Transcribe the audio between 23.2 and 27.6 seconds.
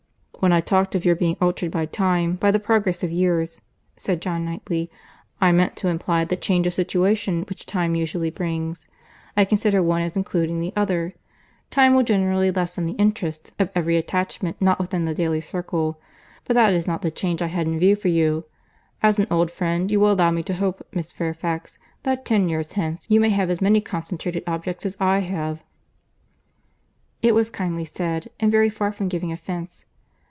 have as many concentrated objects as I have." It was